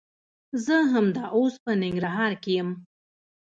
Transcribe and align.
زه 0.65 0.75
همدا 0.93 1.25
اوس 1.35 1.53
په 1.63 1.71
ننګرهار 1.81 2.31
کښي 2.43 2.53
يم. 2.59 2.69